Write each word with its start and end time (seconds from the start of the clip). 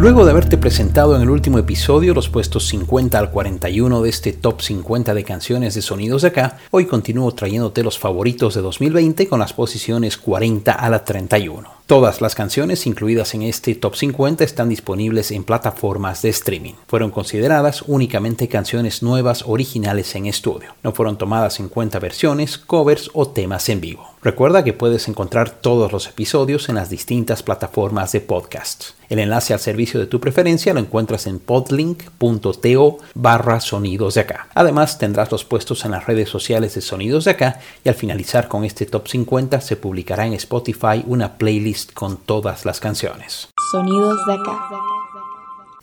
Luego 0.00 0.24
de 0.24 0.30
haberte 0.30 0.56
presentado 0.56 1.14
en 1.14 1.20
el 1.20 1.28
último 1.28 1.58
episodio 1.58 2.14
los 2.14 2.30
puestos 2.30 2.66
50 2.68 3.18
al 3.18 3.30
41 3.30 4.00
de 4.00 4.08
este 4.08 4.32
top 4.32 4.62
50 4.62 5.12
de 5.12 5.24
canciones 5.24 5.74
de 5.74 5.82
sonidos 5.82 6.22
de 6.22 6.28
acá, 6.28 6.56
hoy 6.70 6.86
continúo 6.86 7.32
trayéndote 7.32 7.82
los 7.82 7.98
favoritos 7.98 8.54
de 8.54 8.62
2020 8.62 9.28
con 9.28 9.40
las 9.40 9.52
posiciones 9.52 10.16
40 10.16 10.72
a 10.72 10.88
la 10.88 11.04
31. 11.04 11.79
Todas 11.90 12.20
las 12.20 12.36
canciones 12.36 12.86
incluidas 12.86 13.34
en 13.34 13.42
este 13.42 13.74
top 13.74 13.96
50 13.96 14.44
están 14.44 14.68
disponibles 14.68 15.32
en 15.32 15.42
plataformas 15.42 16.22
de 16.22 16.28
streaming. 16.28 16.74
Fueron 16.86 17.10
consideradas 17.10 17.82
únicamente 17.84 18.46
canciones 18.46 19.02
nuevas 19.02 19.42
originales 19.44 20.14
en 20.14 20.26
estudio. 20.26 20.76
No 20.84 20.92
fueron 20.92 21.18
tomadas 21.18 21.58
en 21.58 21.68
cuenta 21.68 21.98
versiones, 21.98 22.58
covers 22.58 23.10
o 23.12 23.30
temas 23.30 23.68
en 23.70 23.80
vivo. 23.80 24.06
Recuerda 24.22 24.62
que 24.62 24.74
puedes 24.74 25.08
encontrar 25.08 25.50
todos 25.50 25.90
los 25.90 26.06
episodios 26.06 26.68
en 26.68 26.74
las 26.74 26.90
distintas 26.90 27.42
plataformas 27.42 28.12
de 28.12 28.20
podcast. 28.20 28.90
El 29.08 29.18
enlace 29.18 29.54
al 29.54 29.60
servicio 29.60 29.98
de 29.98 30.06
tu 30.06 30.20
preferencia 30.20 30.74
lo 30.74 30.78
encuentras 30.78 31.26
en 31.26 31.38
podlink.to 31.38 32.98
barra 33.14 33.60
sonidos 33.60 34.14
de 34.14 34.20
acá. 34.20 34.48
Además 34.54 34.98
tendrás 34.98 35.32
los 35.32 35.44
puestos 35.44 35.86
en 35.86 35.92
las 35.92 36.06
redes 36.06 36.28
sociales 36.28 36.74
de 36.74 36.82
Sonidos 36.82 37.24
de 37.24 37.30
acá 37.32 37.60
y 37.82 37.88
al 37.88 37.94
finalizar 37.94 38.46
con 38.46 38.64
este 38.64 38.84
top 38.84 39.08
50 39.08 39.62
se 39.62 39.76
publicará 39.76 40.26
en 40.26 40.34
Spotify 40.34 41.02
una 41.06 41.38
playlist 41.38 41.79
con 41.86 42.16
todas 42.16 42.64
las 42.64 42.80
canciones. 42.80 43.48
Sonidos 43.70 44.24
de 44.26 44.34
acá. 44.34 44.68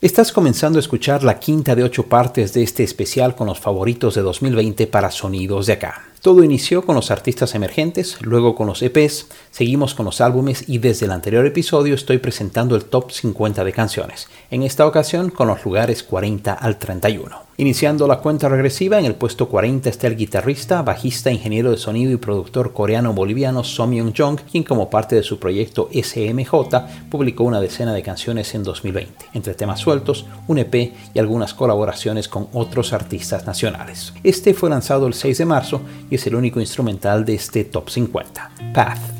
Estás 0.00 0.30
comenzando 0.30 0.78
a 0.78 0.80
escuchar 0.80 1.24
la 1.24 1.40
quinta 1.40 1.74
de 1.74 1.82
ocho 1.82 2.06
partes 2.06 2.52
de 2.52 2.62
este 2.62 2.84
especial 2.84 3.34
con 3.34 3.48
los 3.48 3.58
favoritos 3.58 4.14
de 4.14 4.22
2020 4.22 4.86
para 4.86 5.10
Sonidos 5.10 5.66
de 5.66 5.72
acá. 5.72 6.04
Todo 6.20 6.42
inició 6.42 6.84
con 6.84 6.96
los 6.96 7.12
artistas 7.12 7.54
emergentes, 7.54 8.20
luego 8.22 8.56
con 8.56 8.66
los 8.66 8.82
EPs, 8.82 9.28
seguimos 9.52 9.94
con 9.94 10.04
los 10.04 10.20
álbumes 10.20 10.68
y 10.68 10.78
desde 10.78 11.06
el 11.06 11.12
anterior 11.12 11.46
episodio 11.46 11.94
estoy 11.94 12.18
presentando 12.18 12.74
el 12.74 12.86
top 12.86 13.12
50 13.12 13.62
de 13.62 13.72
canciones, 13.72 14.28
en 14.50 14.64
esta 14.64 14.84
ocasión 14.84 15.30
con 15.30 15.46
los 15.46 15.64
lugares 15.64 16.02
40 16.02 16.52
al 16.52 16.76
31. 16.76 17.48
Iniciando 17.60 18.06
la 18.06 18.20
cuenta 18.20 18.48
regresiva, 18.48 19.00
en 19.00 19.04
el 19.04 19.16
puesto 19.16 19.48
40 19.48 19.90
está 19.90 20.06
el 20.06 20.14
guitarrista, 20.16 20.80
bajista, 20.82 21.32
ingeniero 21.32 21.72
de 21.72 21.76
sonido 21.76 22.12
y 22.12 22.16
productor 22.16 22.72
coreano-boliviano 22.72 23.64
Somyeon 23.64 24.14
Jong, 24.16 24.38
quien 24.48 24.62
como 24.62 24.88
parte 24.88 25.16
de 25.16 25.24
su 25.24 25.40
proyecto 25.40 25.88
SMJ 25.92 26.52
publicó 27.10 27.42
una 27.42 27.60
decena 27.60 27.92
de 27.92 28.04
canciones 28.04 28.54
en 28.54 28.62
2020, 28.62 29.26
entre 29.34 29.54
temas 29.54 29.80
sueltos, 29.80 30.24
un 30.46 30.58
EP 30.58 30.92
y 31.12 31.18
algunas 31.18 31.52
colaboraciones 31.52 32.28
con 32.28 32.46
otros 32.52 32.92
artistas 32.92 33.44
nacionales. 33.44 34.12
Este 34.22 34.54
fue 34.54 34.70
lanzado 34.70 35.08
el 35.08 35.14
6 35.14 35.38
de 35.38 35.44
marzo 35.44 35.80
y 36.10 36.16
es 36.16 36.26
el 36.26 36.34
único 36.34 36.60
instrumental 36.60 37.24
de 37.24 37.34
este 37.34 37.64
top 37.64 37.90
50, 37.90 38.50
Path. 38.72 39.17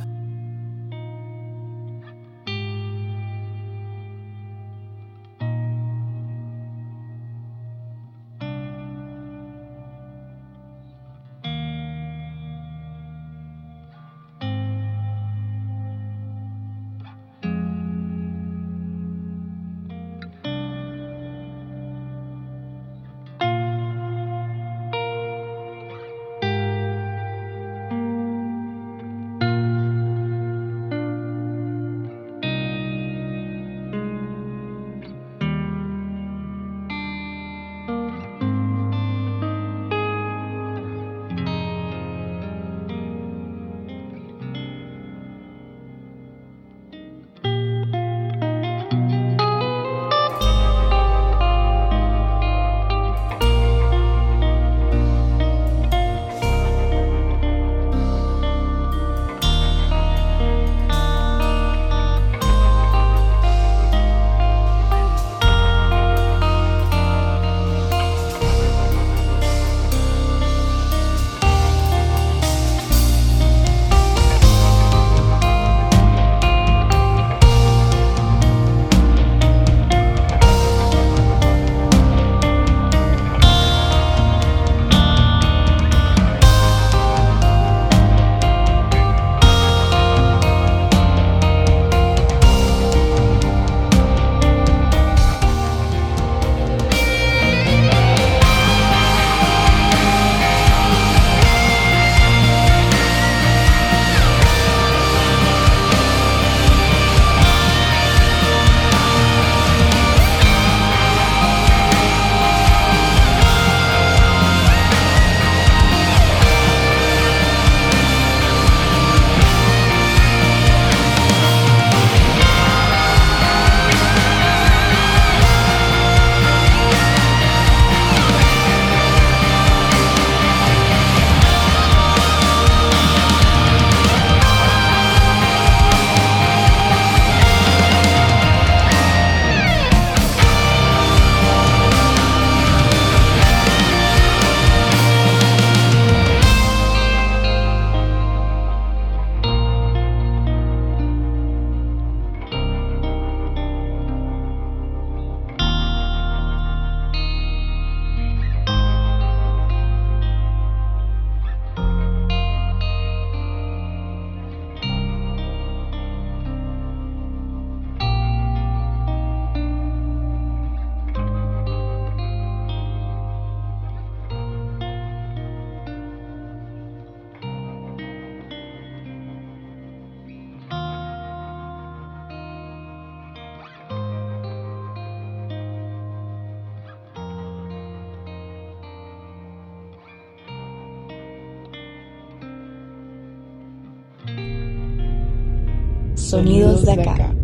Sonidos 196.28 196.84
de 196.84 196.92
acá. 196.92 197.34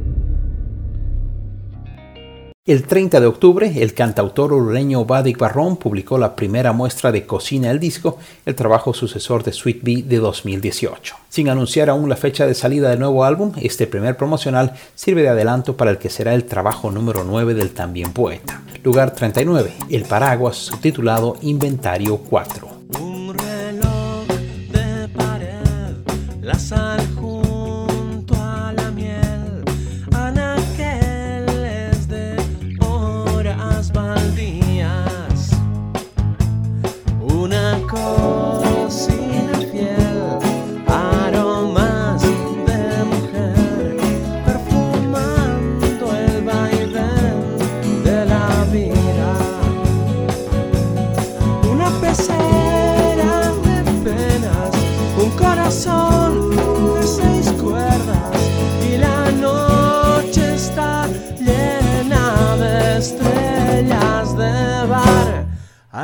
El 2.66 2.82
30 2.82 3.18
de 3.18 3.26
octubre, 3.26 3.72
el 3.76 3.94
cantautor 3.94 4.52
uruguayo 4.52 5.06
Vadik 5.06 5.38
Barrón 5.38 5.78
publicó 5.78 6.18
la 6.18 6.36
primera 6.36 6.74
muestra 6.74 7.10
de 7.10 7.24
Cocina 7.24 7.70
el 7.70 7.80
Disco, 7.80 8.18
el 8.44 8.54
trabajo 8.54 8.92
sucesor 8.92 9.42
de 9.42 9.54
Sweet 9.54 9.82
Bee 9.82 10.02
de 10.02 10.18
2018. 10.18 11.16
Sin 11.30 11.48
anunciar 11.48 11.88
aún 11.88 12.10
la 12.10 12.16
fecha 12.16 12.46
de 12.46 12.52
salida 12.52 12.90
del 12.90 12.98
nuevo 12.98 13.24
álbum, 13.24 13.52
este 13.62 13.86
primer 13.86 14.18
promocional 14.18 14.74
sirve 14.94 15.22
de 15.22 15.30
adelanto 15.30 15.78
para 15.78 15.90
el 15.90 15.96
que 15.96 16.10
será 16.10 16.34
el 16.34 16.44
trabajo 16.44 16.90
número 16.90 17.24
9 17.24 17.54
del 17.54 17.70
también 17.70 18.12
poeta. 18.12 18.60
Lugar 18.82 19.14
39, 19.14 19.72
El 19.88 20.02
Paraguas, 20.02 20.56
subtitulado 20.56 21.38
Inventario 21.40 22.18
4. 22.18 22.73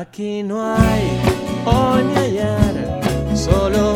Aquí 0.01 0.43
no 0.43 0.65
hay 0.65 1.03
hoy 1.67 2.05
ni 2.05 2.17
ayer, 2.17 3.37
solo 3.37 3.93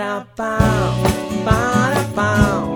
para 0.00 0.26
pau, 0.34 0.58
para 1.44 2.02
pau, 2.14 2.62
para 2.64 2.69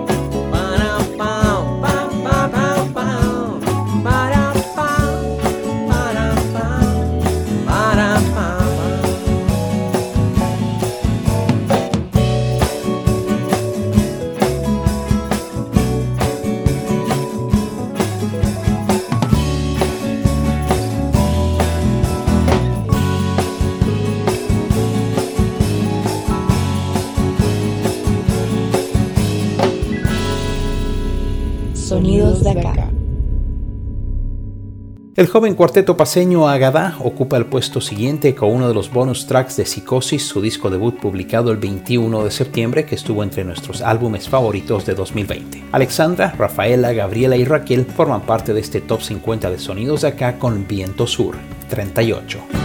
El 35.15 35.27
joven 35.27 35.55
cuarteto 35.55 35.95
paseño 35.95 36.49
Agadá 36.49 36.97
ocupa 36.99 37.37
el 37.37 37.45
puesto 37.45 37.79
siguiente 37.79 38.35
con 38.35 38.51
uno 38.51 38.67
de 38.67 38.73
los 38.73 38.91
bonus 38.91 39.27
tracks 39.27 39.55
de 39.55 39.65
Psicosis, 39.65 40.27
su 40.27 40.41
disco 40.41 40.69
debut 40.69 40.99
publicado 40.99 41.51
el 41.51 41.57
21 41.57 42.25
de 42.25 42.31
septiembre 42.31 42.85
que 42.85 42.95
estuvo 42.95 43.23
entre 43.23 43.45
nuestros 43.45 43.81
álbumes 43.81 44.27
favoritos 44.27 44.85
de 44.85 44.93
2020. 44.93 45.63
Alexandra, 45.71 46.35
Rafaela, 46.37 46.91
Gabriela 46.91 47.37
y 47.37 47.45
Raquel 47.45 47.85
forman 47.85 48.23
parte 48.23 48.53
de 48.53 48.59
este 48.59 48.81
top 48.81 49.01
50 49.01 49.49
de 49.49 49.57
sonidos 49.57 50.01
de 50.01 50.09
acá 50.09 50.37
con 50.37 50.67
Viento 50.67 51.07
Sur 51.07 51.37
38. 51.69 52.64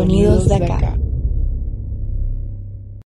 Sonidos 0.00 0.48
de 0.48 0.54
acá. 0.54 0.98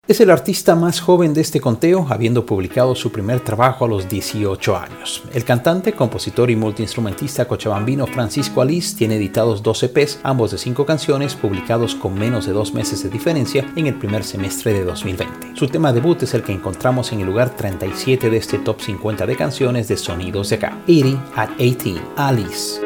Es 0.09 0.21
el 0.21 0.29
artista 0.29 0.75
más 0.75 0.99
joven 0.99 1.33
de 1.33 1.41
este 1.41 1.61
conteo, 1.61 2.05
habiendo 2.11 2.45
publicado 2.45 2.97
su 2.97 3.13
primer 3.13 3.39
trabajo 3.39 3.85
a 3.85 3.89
los 3.89 4.09
18 4.09 4.77
años. 4.77 5.23
El 5.33 5.45
cantante, 5.45 5.93
compositor 5.93 6.51
y 6.51 6.57
multiinstrumentista 6.57 7.47
cochabambino 7.47 8.09
Francisco 8.09 8.61
Alice 8.61 8.97
tiene 8.97 9.15
editados 9.15 9.63
12 9.63 9.87
EPs, 9.87 10.19
ambos 10.25 10.51
de 10.51 10.59
5 10.59 10.85
canciones, 10.85 11.37
publicados 11.37 11.95
con 11.95 12.15
menos 12.15 12.47
de 12.47 12.55
dos 12.55 12.75
meses 12.75 13.05
de 13.05 13.09
diferencia 13.09 13.73
en 13.77 13.87
el 13.87 13.95
primer 13.95 14.25
semestre 14.25 14.73
de 14.73 14.83
2020. 14.83 15.55
Su 15.55 15.69
tema 15.69 15.93
debut 15.93 16.21
es 16.25 16.35
el 16.35 16.43
que 16.43 16.51
encontramos 16.51 17.13
en 17.13 17.21
el 17.21 17.27
lugar 17.27 17.55
37 17.55 18.31
de 18.31 18.37
este 18.37 18.59
top 18.59 18.81
50 18.81 19.27
de 19.27 19.37
canciones 19.37 19.87
de 19.87 19.97
sonidos 19.97 20.51
de 20.51 20.57
acá. 20.57 20.77
80 20.89 21.25
at 21.37 21.51
18, 21.57 22.03
Alice. 22.17 22.81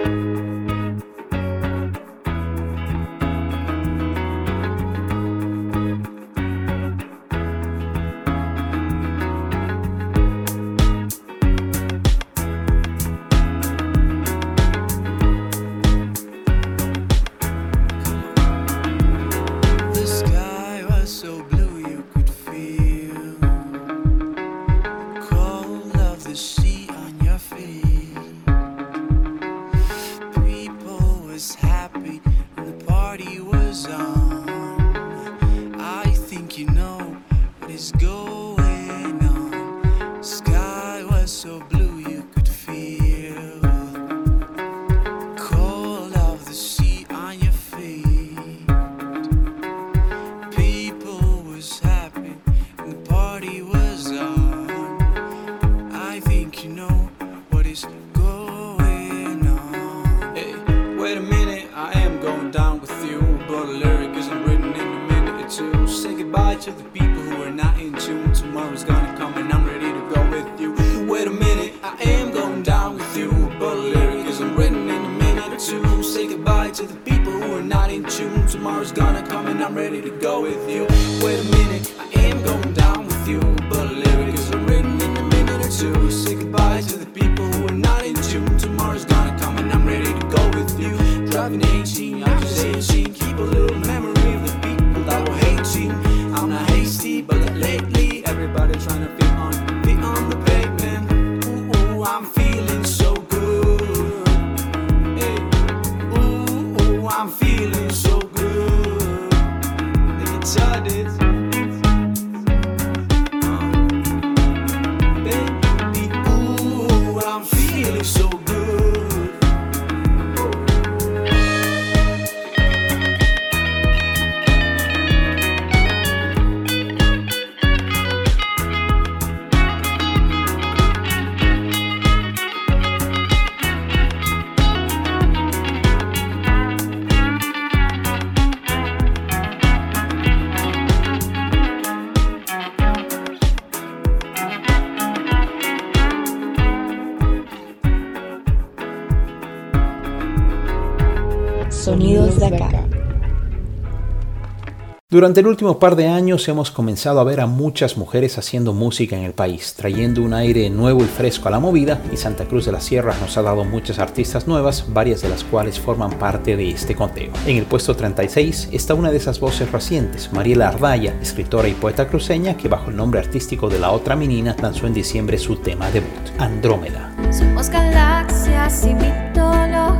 Durante 155.15 155.39
el 155.39 155.47
último 155.47 155.79
par 155.79 155.95
de 155.95 156.09
años 156.09 156.49
hemos 156.49 156.73
comenzado 156.73 157.21
a 157.21 157.25
ver 157.25 157.41
a 157.41 157.47
muchas 157.47 157.97
mujeres 157.97 158.37
haciendo 158.37 158.73
música 158.73 159.17
en 159.17 159.23
el 159.23 159.33
país, 159.33 159.75
trayendo 159.75 160.21
un 160.23 160.35
aire 160.35 160.69
nuevo 160.71 161.05
y 161.05 161.07
fresco 161.07 161.47
a 161.47 161.53
la 161.53 161.61
movida, 161.61 162.03
y 162.13 162.17
Santa 162.17 162.47
Cruz 162.47 162.65
de 162.65 162.73
la 162.73 162.81
Sierra 162.81 163.15
nos 163.21 163.39
ha 163.39 163.43
dado 163.43 163.65
muchas 163.65 164.01
artistas 164.01 164.49
nuevas, 164.49 164.87
varias 164.89 165.23
de 165.23 165.29
las 165.29 165.45
cuales 165.45 165.79
forman 165.79 166.19
parte 166.19 166.57
de 166.57 166.69
este 166.69 166.97
conteo. 166.97 167.31
En 167.47 167.59
el 167.59 167.65
puesto 167.65 167.95
36 167.95 168.71
está 168.73 168.95
una 168.95 169.13
de 169.13 169.19
esas 169.19 169.39
voces 169.39 169.71
recientes, 169.71 170.33
Mariela 170.33 170.67
Ardaya, 170.67 171.17
escritora 171.23 171.69
y 171.69 171.75
poeta 171.75 172.09
cruceña 172.09 172.57
que 172.57 172.67
bajo 172.67 172.91
el 172.91 172.97
nombre 172.97 173.21
artístico 173.21 173.69
de 173.69 173.79
La 173.79 173.93
Otra 173.93 174.17
Menina 174.17 174.57
lanzó 174.61 174.89
en 174.89 174.95
diciembre 174.95 175.39
su 175.39 175.55
tema 175.55 175.93
debut, 175.93 176.11
Andrómeda. 176.39 177.15
Somos 177.31 177.71
galaxias 177.71 178.85
y 178.85 178.95
mitología. 178.95 179.97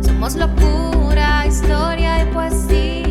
Somos 0.00 0.34
locura, 0.34 1.46
historia 1.46 2.24
y 2.24 2.34
poesía. 2.34 3.03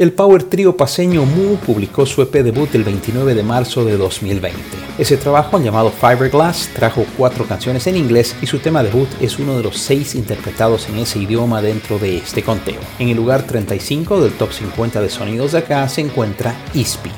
El 0.00 0.12
power 0.12 0.44
trio 0.44 0.76
paseño 0.76 1.24
Mu 1.24 1.56
publicó 1.56 2.06
su 2.06 2.22
EP 2.22 2.32
debut 2.32 2.72
el 2.76 2.84
29 2.84 3.34
de 3.34 3.42
marzo 3.42 3.84
de 3.84 3.96
2020. 3.96 4.56
Ese 4.96 5.16
trabajo, 5.16 5.58
llamado 5.58 5.90
Fiberglass, 5.90 6.70
trajo 6.72 7.04
cuatro 7.16 7.44
canciones 7.48 7.84
en 7.88 7.96
inglés 7.96 8.36
y 8.40 8.46
su 8.46 8.60
tema 8.60 8.84
debut 8.84 9.08
es 9.20 9.40
uno 9.40 9.56
de 9.56 9.64
los 9.64 9.76
seis 9.76 10.14
interpretados 10.14 10.88
en 10.88 10.98
ese 10.98 11.18
idioma 11.18 11.62
dentro 11.62 11.98
de 11.98 12.18
este 12.18 12.44
conteo. 12.44 12.78
En 13.00 13.08
el 13.08 13.16
lugar 13.16 13.42
35 13.42 14.20
del 14.20 14.34
top 14.34 14.52
50 14.52 15.00
de 15.00 15.08
sonidos 15.08 15.50
de 15.50 15.58
acá 15.58 15.88
se 15.88 16.02
encuentra 16.02 16.54
Ispi. 16.74 17.10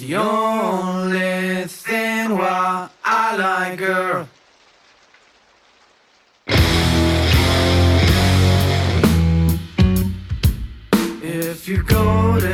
The 0.00 0.16
only 0.16 1.64
thing 1.64 2.38
why 2.38 2.88
I 3.04 3.36
like 3.36 3.78
her. 3.80 4.26
If 11.22 11.68
you 11.68 11.82
go 11.82 12.40
there, 12.40 12.51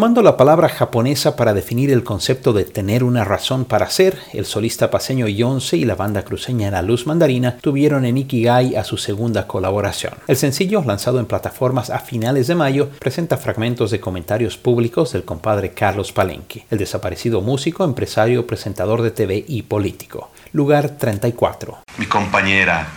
Tomando 0.00 0.22
la 0.22 0.38
palabra 0.38 0.70
japonesa 0.70 1.36
para 1.36 1.52
definir 1.52 1.90
el 1.90 2.04
concepto 2.04 2.54
de 2.54 2.64
tener 2.64 3.04
una 3.04 3.22
razón 3.22 3.66
para 3.66 3.90
ser, 3.90 4.18
el 4.32 4.46
solista 4.46 4.90
paseño 4.90 5.28
Yonce 5.28 5.76
y 5.76 5.84
la 5.84 5.94
banda 5.94 6.24
cruceña 6.24 6.70
La 6.70 6.80
Luz 6.80 7.06
Mandarina 7.06 7.58
tuvieron 7.58 8.06
en 8.06 8.16
Ikigai 8.16 8.76
a 8.76 8.84
su 8.84 8.96
segunda 8.96 9.46
colaboración. 9.46 10.14
El 10.26 10.38
sencillo, 10.38 10.82
lanzado 10.86 11.20
en 11.20 11.26
plataformas 11.26 11.90
a 11.90 11.98
finales 11.98 12.46
de 12.46 12.54
mayo, 12.54 12.88
presenta 12.98 13.36
fragmentos 13.36 13.90
de 13.90 14.00
comentarios 14.00 14.56
públicos 14.56 15.12
del 15.12 15.26
compadre 15.26 15.74
Carlos 15.74 16.12
Palenque, 16.12 16.64
el 16.70 16.78
desaparecido 16.78 17.42
músico, 17.42 17.84
empresario, 17.84 18.46
presentador 18.46 19.02
de 19.02 19.10
TV 19.10 19.44
y 19.46 19.64
político. 19.64 20.30
Lugar 20.54 20.96
34. 20.96 21.80
mi 21.98 22.06
compañera, 22.06 22.88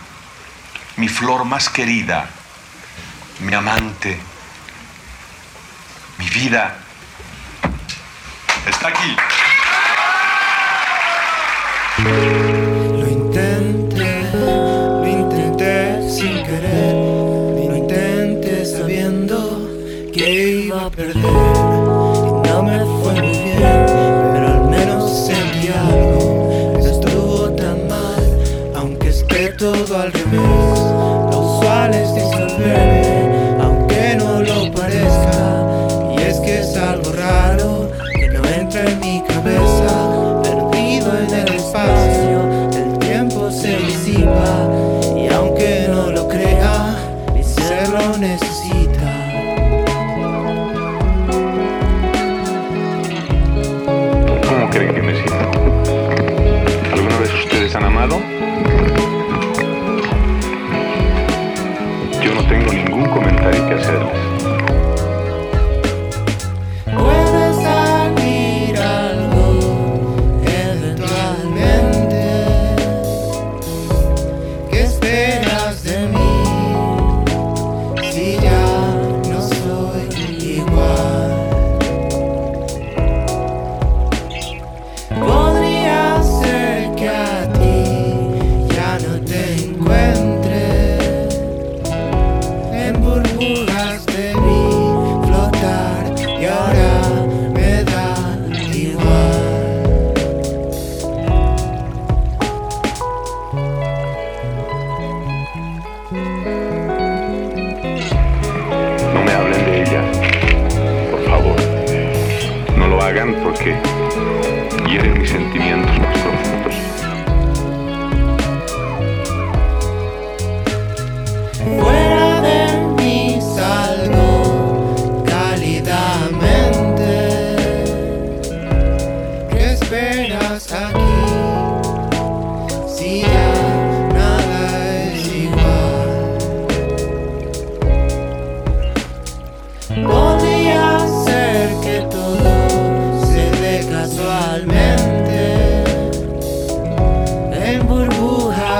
mi 0.96 1.08
flor 1.08 1.44
más 1.44 1.68
querida, 1.68 2.30
mi 3.40 3.52
amante, 3.52 4.16
mi 6.18 6.30
vida, 6.30 6.78
está 8.84 8.88
aquí. 8.88 9.16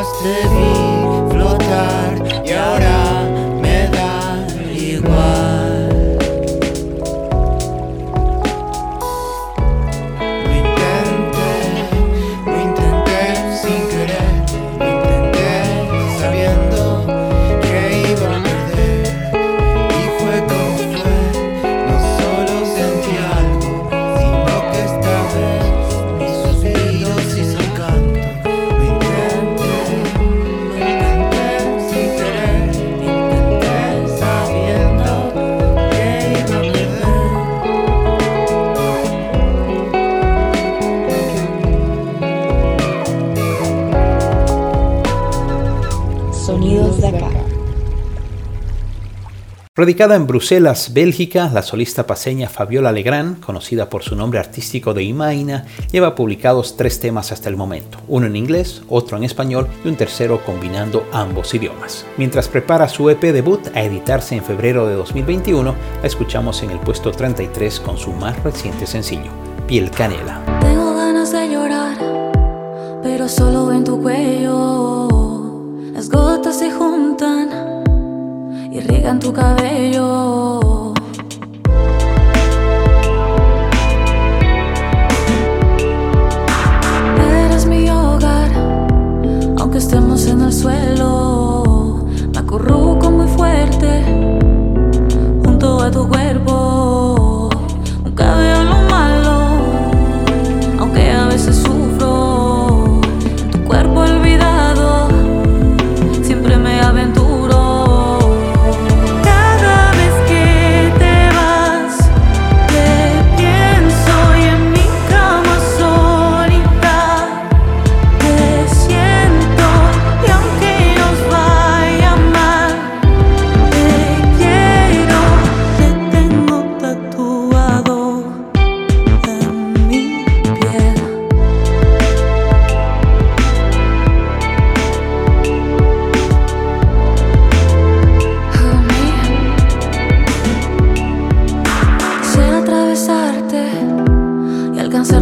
trusted 0.04 0.63
Radicada 49.84 50.16
en 50.16 50.26
Bruselas, 50.26 50.94
Bélgica, 50.94 51.50
la 51.52 51.60
solista 51.60 52.06
paseña 52.06 52.48
Fabiola 52.48 52.90
Legrand, 52.90 53.38
conocida 53.40 53.90
por 53.90 54.02
su 54.02 54.16
nombre 54.16 54.38
artístico 54.38 54.94
de 54.94 55.02
Imaina, 55.02 55.66
lleva 55.92 56.14
publicados 56.14 56.78
tres 56.78 57.00
temas 57.00 57.32
hasta 57.32 57.50
el 57.50 57.56
momento, 57.58 57.98
uno 58.08 58.26
en 58.26 58.34
inglés, 58.34 58.80
otro 58.88 59.18
en 59.18 59.24
español 59.24 59.68
y 59.84 59.88
un 59.88 59.96
tercero 59.96 60.40
combinando 60.46 61.06
ambos 61.12 61.52
idiomas. 61.52 62.06
Mientras 62.16 62.48
prepara 62.48 62.88
su 62.88 63.10
EP 63.10 63.20
debut 63.20 63.60
a 63.74 63.82
editarse 63.82 64.34
en 64.34 64.42
febrero 64.42 64.88
de 64.88 64.94
2021, 64.94 65.74
la 66.00 66.06
escuchamos 66.06 66.62
en 66.62 66.70
el 66.70 66.78
puesto 66.78 67.10
33 67.10 67.80
con 67.80 67.98
su 67.98 68.10
más 68.14 68.42
reciente 68.42 68.86
sencillo, 68.86 69.32
Piel 69.66 69.90
Canela. 69.90 70.40
Tengo 70.62 70.96
ganas 70.96 71.30
de 71.30 71.52
llorar, 71.52 71.98
pero 73.02 73.28
solo 73.28 73.70
en 73.70 73.84
tu 73.84 74.00
cuello. 74.00 75.10
Las 75.92 76.08
gotas 76.08 76.58
se 76.58 76.70
juntan 76.72 77.73
riegan 79.04 79.20
tu 79.20 79.32
cabello. 79.32 80.94
Eres 87.18 87.66
mi 87.66 87.90
hogar, 87.90 88.50
aunque 89.58 89.78
estemos 89.78 90.26
en 90.26 90.40
el 90.40 90.52
suelo. 90.52 92.06
Me 92.32 92.38
acurruco 92.38 93.10
muy 93.10 93.28
fuerte 93.28 94.02
junto 95.44 95.82
a 95.82 95.90
tu 95.90 96.08
cuerpo. 96.08 96.23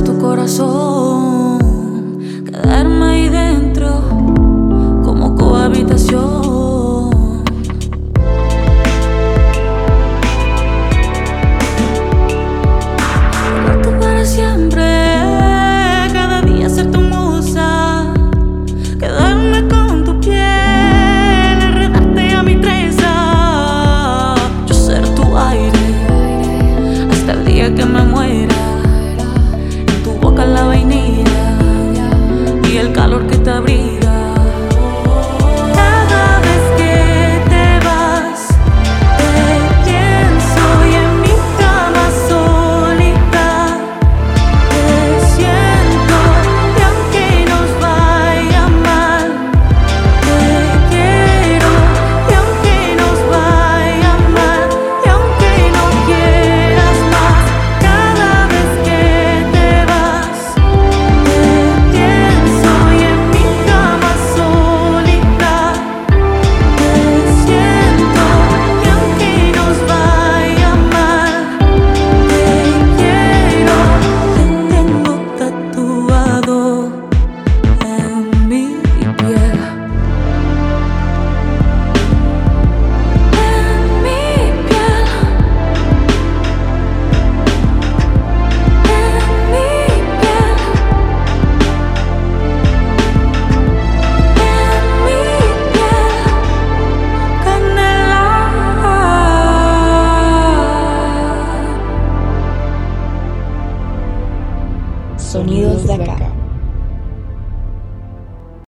tu 0.01 0.19
corazón, 0.19 1.59
quedarme 2.47 3.05
ahí 3.05 3.29
dentro 3.29 4.03
como 5.03 5.35
cohabitación. 5.35 6.62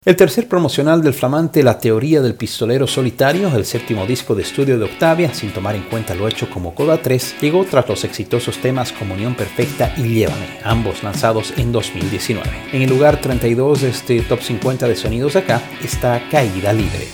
El 0.08 0.16
tercer 0.16 0.48
promocional 0.48 1.02
del 1.02 1.14
flamante 1.14 1.62
La 1.62 1.80
teoría 1.80 2.22
del 2.22 2.36
pistolero 2.36 2.88
solitario, 2.88 3.54
el 3.54 3.66
séptimo 3.66 4.06
disco 4.06 4.36
de 4.36 4.44
estudio 4.44 4.80
de 4.80 4.86
Octavia, 4.86 5.34
sin 5.34 5.52
tomar 5.52 5.76
en 5.76 5.82
cuenta 5.82 6.16
lo 6.16 6.30
hecho 6.30 6.50
como 6.50 6.74
Coda 6.74 7.02
3, 7.02 7.36
llegó 7.42 7.66
tras 7.66 7.90
los 7.90 8.06
exitosos 8.06 8.58
temas 8.60 8.94
Comunión 8.94 9.36
Perfecta 9.36 9.94
y 9.98 10.04
Llévame, 10.04 10.60
ambos 10.64 11.04
lanzados 11.04 11.54
en 11.58 11.74
2019. 11.74 12.50
En 12.72 12.84
el 12.84 12.90
lugar 12.90 13.20
32 13.20 13.82
de 13.82 13.90
este 13.90 14.22
top 14.22 14.42
50 14.42 14.88
de 14.88 14.96
sonidos 14.96 15.36
acá 15.36 15.62
está 15.84 16.24
Caída 16.32 16.72
Libre. 16.72 17.10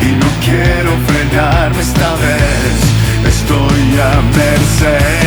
Y 0.00 0.12
no 0.12 0.26
quiero 0.44 0.92
frenarme 1.06 1.80
esta 1.80 2.14
vez, 2.14 3.26
estoy 3.26 3.98
a 4.00 4.22
merced. 4.22 5.23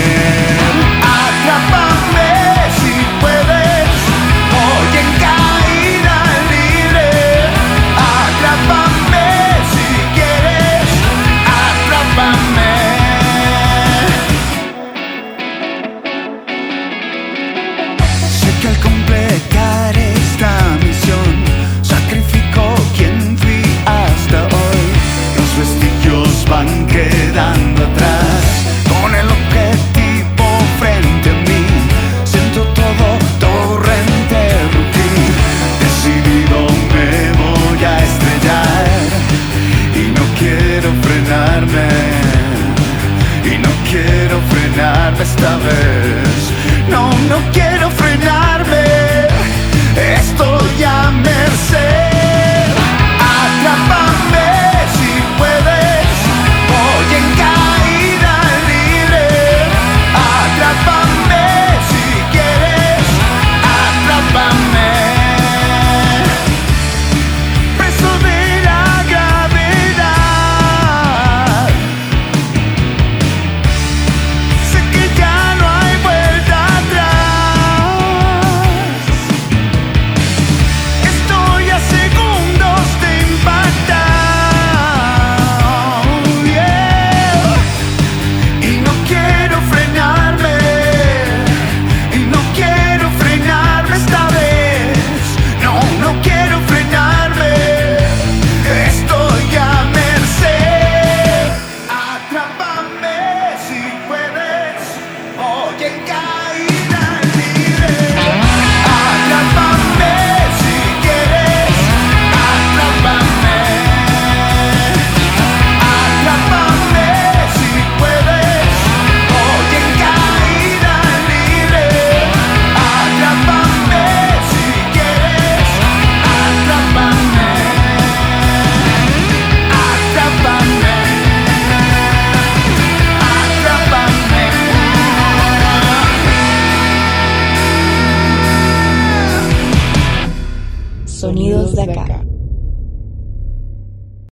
Sonidos 141.28 141.75
de 141.75 141.84
acá. 141.84 142.23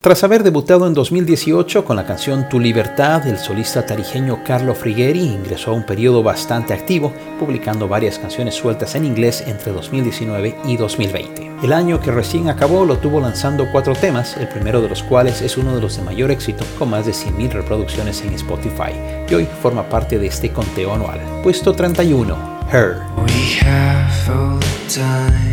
Tras 0.01 0.25
haber 0.25 0.43
debutado 0.43 0.87
en 0.87 0.93
2018 0.93 1.85
con 1.85 1.95
la 1.95 2.05
canción 2.05 2.49
Tu 2.49 2.59
Libertad, 2.59 3.25
el 3.25 3.37
solista 3.37 3.85
tarijeño 3.85 4.43
Carlo 4.43 4.75
Frigeri 4.75 5.21
ingresó 5.21 5.71
a 5.71 5.73
un 5.75 5.85
periodo 5.85 6.21
bastante 6.21 6.73
activo, 6.73 7.13
publicando 7.39 7.87
varias 7.87 8.19
canciones 8.19 8.55
sueltas 8.55 8.95
en 8.95 9.05
inglés 9.05 9.41
entre 9.47 9.71
2019 9.71 10.57
y 10.65 10.75
2020. 10.75 11.51
El 11.63 11.71
año 11.71 12.01
que 12.01 12.11
recién 12.11 12.49
acabó 12.49 12.83
lo 12.83 12.97
tuvo 12.97 13.21
lanzando 13.21 13.71
cuatro 13.71 13.95
temas, 13.95 14.35
el 14.35 14.49
primero 14.49 14.81
de 14.81 14.89
los 14.89 15.01
cuales 15.01 15.41
es 15.41 15.55
uno 15.55 15.73
de 15.73 15.79
los 15.79 15.95
de 15.95 16.03
mayor 16.03 16.29
éxito, 16.29 16.65
con 16.77 16.89
más 16.89 17.05
de 17.05 17.13
100.000 17.13 17.51
reproducciones 17.51 18.21
en 18.21 18.33
Spotify, 18.33 18.91
y 19.29 19.33
hoy 19.33 19.47
forma 19.61 19.87
parte 19.87 20.19
de 20.19 20.27
este 20.27 20.51
conteo 20.51 20.93
anual. 20.93 21.21
Puesto 21.41 21.71
31, 21.71 22.35
Her. 22.69 22.97
We 23.15 23.65
have 23.65 24.29
all 24.29 24.59
the 24.59 24.93
time 24.93 25.51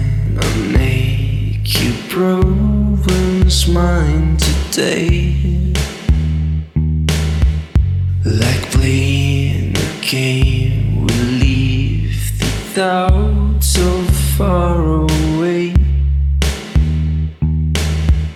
I'll 1.68 1.74
make 1.74 1.82
you 1.82 1.92
province 2.08 3.68
mine 3.68 4.36
today. 4.36 5.74
Like 8.24 8.70
playing 8.70 9.76
a 9.76 10.00
game 10.00 11.06
We 11.06 11.14
leave 11.40 12.38
the 12.38 12.74
doubt 12.74 13.62
so 13.62 14.02
far 14.36 14.80
away. 14.80 15.74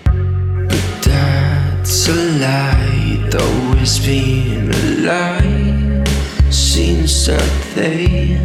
But 0.04 1.02
that's 1.02 2.08
a 2.08 2.14
lie 2.38 3.30
Always 3.38 3.98
been 4.04 4.70
a 4.70 4.84
lie 5.06 6.04
Seems 6.50 7.26
that 7.26 7.74
they 7.74 8.38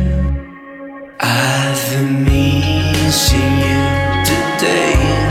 I've 1.19 1.89
been 1.91 2.23
missing 2.23 3.59
you 3.59 4.06
day. 4.59 5.26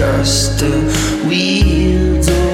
us 0.00 0.48
the 0.60 1.24
wheels 1.28 2.53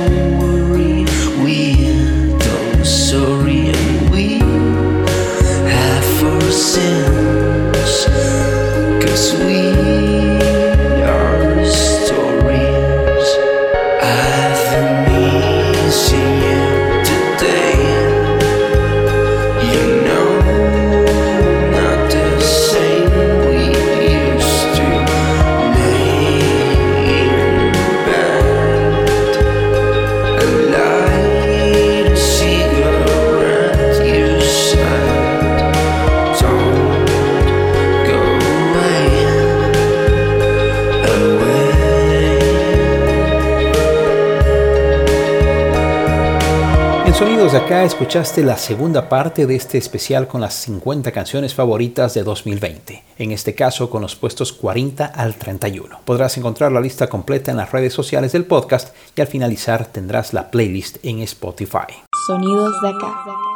De 47.51 47.57
acá 47.57 47.83
escuchaste 47.83 48.45
la 48.45 48.57
segunda 48.57 49.09
parte 49.09 49.45
de 49.45 49.57
este 49.57 49.77
especial 49.77 50.29
con 50.29 50.41
las 50.41 50.55
50 50.55 51.11
canciones 51.11 51.53
favoritas 51.53 52.15
de 52.15 52.23
2020, 52.23 53.03
en 53.19 53.33
este 53.33 53.57
caso 53.57 53.91
con 53.91 54.03
los 54.03 54.15
puestos 54.15 54.53
40 54.53 55.05
al 55.05 55.35
31. 55.35 55.99
Podrás 56.05 56.39
encontrar 56.39 56.71
la 56.71 56.81
lista 56.81 57.09
completa 57.09 57.51
en 57.51 57.57
las 57.57 57.73
redes 57.73 57.93
sociales 57.93 58.31
del 58.31 58.45
podcast 58.45 58.95
y 59.17 59.21
al 59.21 59.27
finalizar 59.27 59.87
tendrás 59.87 60.33
la 60.33 60.53
playlist 60.53 61.05
en 61.05 61.19
Spotify. 61.23 61.93
Sonidos 62.25 62.81
de 62.83 62.89
acá. 62.91 63.50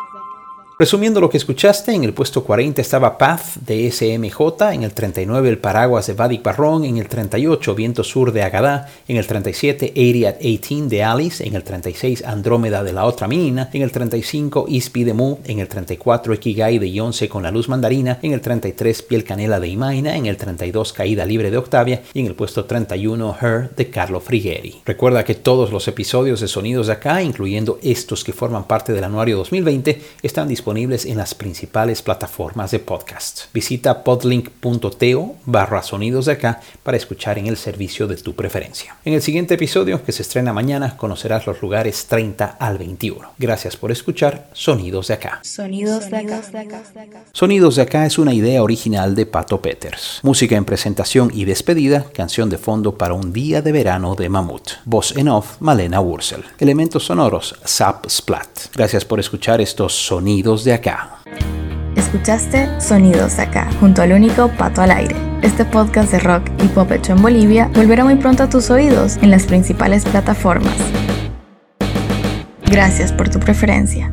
Resumiendo 0.76 1.20
lo 1.20 1.30
que 1.30 1.36
escuchaste, 1.36 1.92
en 1.92 2.02
el 2.02 2.12
puesto 2.12 2.42
40 2.42 2.82
estaba 2.82 3.16
Path 3.16 3.58
de 3.64 3.92
SMJ, 3.92 4.72
en 4.72 4.82
el 4.82 4.92
39 4.92 5.48
El 5.48 5.58
Paraguas 5.58 6.08
de 6.08 6.14
Vadik 6.14 6.42
Barrón, 6.42 6.84
en 6.84 6.98
el 6.98 7.06
38 7.06 7.76
Viento 7.76 8.02
Sur 8.02 8.32
de 8.32 8.42
Agadá, 8.42 8.90
en 9.06 9.16
el 9.16 9.24
37 9.24 9.92
80 9.96 10.28
at 10.28 10.40
18 10.40 10.88
de 10.88 11.04
Alice, 11.04 11.46
en 11.46 11.54
el 11.54 11.62
36 11.62 12.24
Andrómeda 12.24 12.82
de 12.82 12.92
la 12.92 13.04
Otra 13.04 13.28
Mina, 13.28 13.70
en 13.72 13.82
el 13.82 13.92
35 13.92 14.64
Ispi 14.66 15.04
de 15.04 15.14
Mu, 15.14 15.36
en 15.44 15.60
el 15.60 15.68
34 15.68 16.34
Ikigai 16.34 16.80
de 16.80 16.90
Yonce 16.90 17.28
con 17.28 17.44
la 17.44 17.52
Luz 17.52 17.68
Mandarina, 17.68 18.18
en 18.20 18.32
el 18.32 18.40
33 18.40 19.02
Piel 19.02 19.22
Canela 19.22 19.60
de 19.60 19.68
Imaina, 19.68 20.16
en 20.16 20.26
el 20.26 20.36
32 20.36 20.92
Caída 20.92 21.24
Libre 21.24 21.52
de 21.52 21.56
Octavia 21.56 22.02
y 22.12 22.18
en 22.18 22.26
el 22.26 22.34
puesto 22.34 22.64
31 22.64 23.36
Her 23.40 23.70
de 23.76 23.90
Carlo 23.90 24.18
Frigeri. 24.18 24.82
Recuerda 24.84 25.24
que 25.24 25.36
todos 25.36 25.70
los 25.70 25.86
episodios 25.86 26.40
de 26.40 26.48
Sonidos 26.48 26.88
de 26.88 26.94
Acá, 26.94 27.22
incluyendo 27.22 27.78
estos 27.80 28.24
que 28.24 28.32
forman 28.32 28.66
parte 28.66 28.92
del 28.92 29.04
anuario 29.04 29.36
2020, 29.36 30.02
están 30.20 30.48
disponibles 30.48 30.63
en 30.66 31.18
las 31.18 31.34
principales 31.34 32.00
plataformas 32.00 32.70
de 32.70 32.78
podcast. 32.78 33.52
Visita 33.52 34.02
podlink.to 34.02 35.34
barra 35.44 35.82
sonidos 35.82 36.24
de 36.24 36.32
acá 36.32 36.60
para 36.82 36.96
escuchar 36.96 37.38
en 37.38 37.46
el 37.46 37.58
servicio 37.58 38.06
de 38.06 38.16
tu 38.16 38.34
preferencia. 38.34 38.96
En 39.04 39.12
el 39.12 39.20
siguiente 39.20 39.54
episodio, 39.54 40.02
que 40.02 40.12
se 40.12 40.22
estrena 40.22 40.54
mañana, 40.54 40.96
conocerás 40.96 41.46
los 41.46 41.60
lugares 41.60 42.06
30 42.06 42.56
al 42.58 42.78
21. 42.78 43.32
Gracias 43.38 43.76
por 43.76 43.92
escuchar 43.92 44.48
Sonidos 44.54 45.08
de 45.08 45.14
acá. 45.14 45.40
Sonidos 45.42 46.10
de 46.10 46.16
acá. 46.16 46.42
Sonidos 47.32 47.76
de 47.76 47.82
acá 47.82 48.06
es 48.06 48.18
una 48.18 48.32
idea 48.32 48.62
original 48.62 49.14
de 49.14 49.26
Pato 49.26 49.60
Peters. 49.60 50.20
Música 50.22 50.56
en 50.56 50.64
presentación 50.64 51.30
y 51.34 51.44
despedida, 51.44 52.06
canción 52.14 52.48
de 52.48 52.56
fondo 52.56 52.96
para 52.96 53.12
un 53.12 53.34
día 53.34 53.60
de 53.60 53.72
verano 53.72 54.14
de 54.14 54.30
Mamut. 54.30 54.70
Voz 54.86 55.14
en 55.14 55.28
off, 55.28 55.56
Malena 55.60 56.00
Wurzel. 56.00 56.42
Elementos 56.58 57.04
sonoros, 57.04 57.54
Zap 57.66 58.08
Splat. 58.08 58.74
Gracias 58.74 59.04
por 59.04 59.20
escuchar 59.20 59.60
estos 59.60 59.94
De 60.62 60.72
acá. 60.72 61.10
Escuchaste 61.96 62.80
Sonidos 62.80 63.36
de 63.36 63.42
acá, 63.42 63.68
junto 63.80 64.02
al 64.02 64.12
único 64.12 64.48
Pato 64.56 64.82
al 64.82 64.92
Aire. 64.92 65.16
Este 65.42 65.64
podcast 65.64 66.12
de 66.12 66.20
rock 66.20 66.48
y 66.62 66.68
pop 66.68 66.92
hecho 66.92 67.12
en 67.12 67.22
Bolivia 67.22 67.68
volverá 67.74 68.04
muy 68.04 68.14
pronto 68.14 68.44
a 68.44 68.48
tus 68.48 68.70
oídos 68.70 69.16
en 69.16 69.32
las 69.32 69.46
principales 69.46 70.04
plataformas. 70.04 70.76
Gracias 72.66 73.12
por 73.12 73.28
tu 73.28 73.40
preferencia. 73.40 74.12